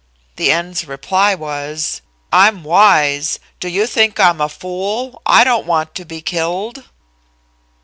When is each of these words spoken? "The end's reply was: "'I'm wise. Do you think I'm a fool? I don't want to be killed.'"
"The 0.37 0.51
end's 0.51 0.85
reply 0.87 1.35
was: 1.35 2.01
"'I'm 2.33 2.63
wise. 2.63 3.39
Do 3.59 3.67
you 3.69 3.85
think 3.85 4.19
I'm 4.19 4.41
a 4.41 4.49
fool? 4.49 5.21
I 5.27 5.43
don't 5.43 5.67
want 5.67 5.93
to 5.93 6.05
be 6.05 6.21
killed.'" 6.23 6.83